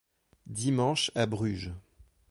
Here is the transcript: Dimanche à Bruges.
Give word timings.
Dimanche 0.47 1.11
à 1.13 1.27
Bruges. 1.27 1.71